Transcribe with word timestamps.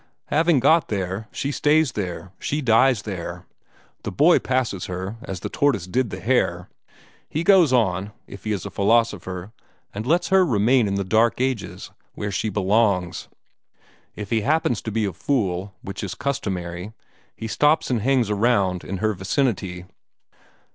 Having 0.29 0.61
got 0.61 0.87
there, 0.87 1.27
she 1.31 1.51
stays 1.51 1.91
there; 1.91 2.31
she 2.39 2.59
dies 2.59 3.03
there. 3.03 3.45
The 4.01 4.11
boy 4.11 4.39
passes 4.39 4.85
her, 4.87 5.17
as 5.21 5.41
the 5.41 5.47
tortoise 5.47 5.85
did 5.85 6.09
the 6.09 6.19
hare. 6.19 6.69
He 7.29 7.43
goes 7.43 7.71
on, 7.71 8.11
if 8.25 8.43
he 8.43 8.51
is 8.51 8.65
a 8.65 8.71
philosopher, 8.71 9.51
and 9.93 10.07
lets 10.07 10.29
her 10.29 10.43
remain 10.43 10.87
in 10.87 10.95
the 10.95 11.03
dark 11.03 11.39
ages, 11.39 11.91
where 12.15 12.31
she 12.31 12.49
belongs. 12.49 13.27
If 14.15 14.31
he 14.31 14.41
happens 14.41 14.81
to 14.81 14.91
be 14.91 15.05
a 15.05 15.13
fool, 15.13 15.71
which 15.83 16.03
is 16.03 16.15
customary, 16.15 16.93
he 17.35 17.47
stops 17.47 17.91
and 17.91 18.01
hangs 18.01 18.31
around 18.31 18.83
in 18.83 18.97
her 19.05 19.13
vicinity." 19.13 19.85